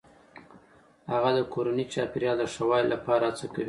[1.11, 3.59] هغه د کورني چاپیریال د ښه والي لپاره هڅه کوي.